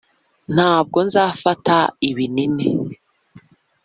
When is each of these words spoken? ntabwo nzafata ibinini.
ntabwo 0.55 0.97
nzafata 1.07 1.77
ibinini. 2.09 2.69